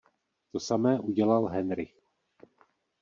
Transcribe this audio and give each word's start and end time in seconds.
To 0.51 0.59
samé 0.59 0.99
udělá 0.99 1.49
Henrich. 1.49 2.01